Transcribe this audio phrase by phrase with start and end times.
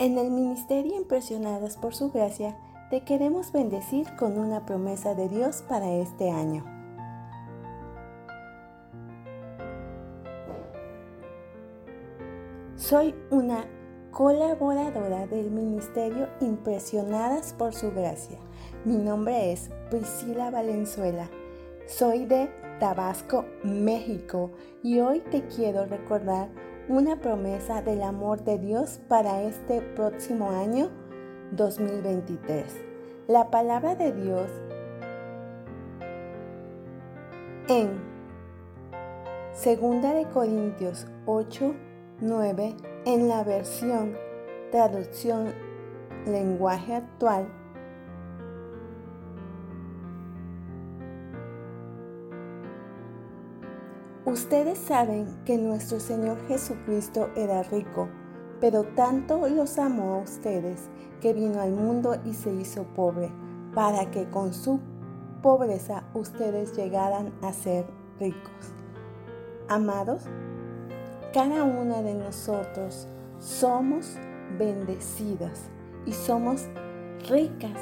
[0.00, 2.56] En el ministerio Impresionadas por su gracia,
[2.88, 6.64] te queremos bendecir con una promesa de Dios para este año.
[12.76, 13.66] Soy una
[14.10, 18.38] colaboradora del ministerio Impresionadas por su gracia.
[18.86, 21.28] Mi nombre es Priscila Valenzuela.
[21.86, 22.48] Soy de
[22.78, 24.50] Tabasco, México
[24.82, 26.48] y hoy te quiero recordar
[26.88, 30.90] una promesa del amor de Dios para este próximo año
[31.52, 32.64] 2023.
[33.28, 34.50] La palabra de Dios
[37.68, 38.00] en
[39.52, 41.74] 2 de Corintios 8,
[42.20, 42.76] 9
[43.06, 44.16] en la versión
[44.70, 45.52] traducción
[46.26, 47.59] lenguaje actual
[54.30, 58.08] Ustedes saben que nuestro Señor Jesucristo era rico,
[58.60, 60.88] pero tanto los amó a ustedes
[61.20, 63.32] que vino al mundo y se hizo pobre,
[63.74, 64.78] para que con su
[65.42, 67.86] pobreza ustedes llegaran a ser
[68.20, 68.72] ricos.
[69.66, 70.22] Amados,
[71.34, 73.08] cada una de nosotros
[73.40, 74.14] somos
[74.56, 75.62] bendecidas
[76.06, 76.68] y somos
[77.28, 77.80] ricas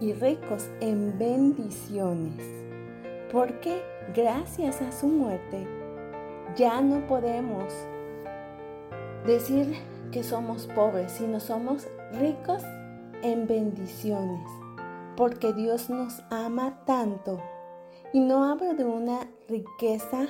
[0.00, 2.42] y ricos en bendiciones,
[3.30, 3.82] porque
[4.14, 5.79] gracias a su muerte
[6.56, 7.72] ya no podemos
[9.26, 9.74] decir
[10.12, 12.62] que somos pobres, sino somos ricos
[13.22, 14.48] en bendiciones,
[15.16, 17.40] porque Dios nos ama tanto.
[18.12, 20.26] Y no hablo de una riqueza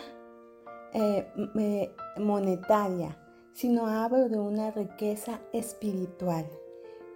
[0.92, 3.16] eh, monetaria,
[3.54, 6.46] sino hablo de una riqueza espiritual.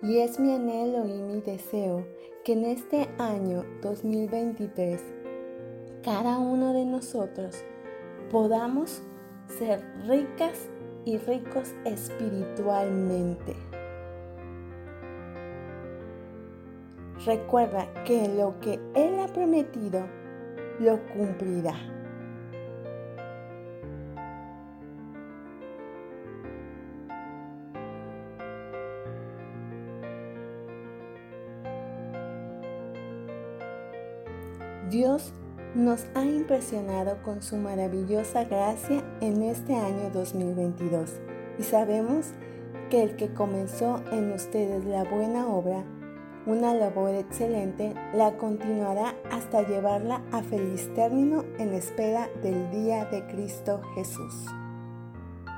[0.02, 2.06] Y es mi anhelo y mi deseo
[2.44, 5.02] que en este año 2023
[6.02, 7.64] cada uno de nosotros
[8.34, 9.00] podamos
[9.46, 10.68] ser ricas
[11.04, 13.54] y ricos espiritualmente.
[17.24, 20.04] Recuerda que lo que Él ha prometido,
[20.80, 21.76] lo cumplirá.
[34.90, 35.32] Dios
[35.74, 41.20] nos ha impresionado con su maravillosa gracia en este año 2022
[41.58, 42.26] y sabemos
[42.90, 45.84] que el que comenzó en ustedes la buena obra,
[46.46, 53.26] una labor excelente, la continuará hasta llevarla a feliz término en espera del día de
[53.26, 54.46] Cristo Jesús.